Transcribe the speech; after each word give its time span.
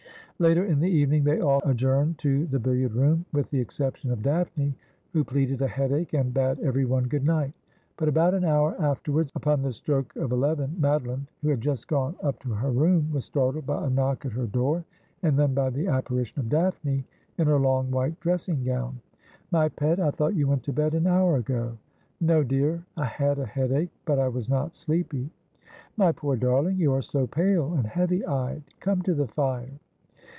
Later 0.39 0.65
in 0.65 0.79
the 0.79 0.89
evening 0.89 1.23
they 1.23 1.39
all 1.39 1.61
adjourned 1.63 2.17
to 2.17 2.47
the 2.47 2.57
biUiard 2.57 2.95
room, 2.95 3.25
with 3.31 3.51
the 3.51 3.59
exception 3.59 4.09
of 4.09 4.23
Daphne, 4.23 4.73
who 5.13 5.23
pleaded 5.23 5.61
a 5.61 5.67
headache, 5.67 6.15
and 6.15 6.33
bade 6.33 6.59
every 6.61 6.83
one 6.83 7.03
good 7.03 7.23
night; 7.23 7.53
but 7.95 8.07
about 8.09 8.33
an 8.33 8.43
hour 8.43 8.75
afterwards, 8.81 9.31
upon 9.35 9.61
the 9.61 9.71
stroke 9.71 10.15
of 10.15 10.31
eleven, 10.31 10.75
Madeline, 10.79 11.27
who 11.43 11.49
had 11.49 11.61
just 11.61 11.87
gone 11.87 12.15
up 12.23 12.39
to 12.39 12.49
her 12.55 12.71
room, 12.71 13.07
was 13.13 13.23
startled 13.25 13.67
by 13.67 13.85
a 13.85 13.89
knock 13.91 14.25
at 14.25 14.31
her 14.31 14.47
door, 14.47 14.83
and 15.21 15.37
then 15.37 15.53
by 15.53 15.69
the 15.69 15.85
apparition 15.87 16.39
of 16.39 16.49
Daphne 16.49 17.05
in 17.37 17.45
her 17.45 17.59
long 17.59 17.91
white 17.91 18.19
dressing 18.19 18.63
gown.' 18.63 18.99
My 19.51 19.69
pet, 19.69 19.99
I 19.99 20.09
thought 20.09 20.33
you 20.33 20.47
went 20.47 20.63
to 20.63 20.73
bed 20.73 20.95
an 20.95 21.05
hour 21.05 21.35
ago.'' 21.35 21.77
No, 22.19 22.43
dear. 22.43 22.83
I 22.97 23.05
had 23.05 23.37
a 23.37 23.45
headache, 23.45 23.93
but 24.05 24.17
I 24.17 24.27
was 24.27 24.49
not 24.49 24.73
sleepy.'' 24.73 25.29
My 25.97 26.11
poor 26.11 26.35
darling; 26.35 26.77
you 26.79 26.91
are 26.95 27.03
so 27.03 27.27
pale 27.27 27.75
and 27.75 27.85
heavy 27.85 28.25
eyed. 28.25 28.63
Come 28.79 29.03
to 29.03 29.13
the 29.13 29.27
fire.' 29.27 29.73